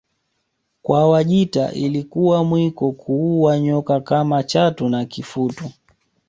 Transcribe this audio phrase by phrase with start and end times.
[0.81, 5.71] Kwa Wajita ilikuwa mwiko kuua nyoka kama chatu na kifutu